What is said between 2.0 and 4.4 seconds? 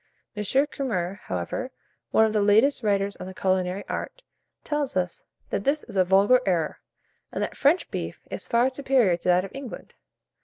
one of the latest writers on the culinary art,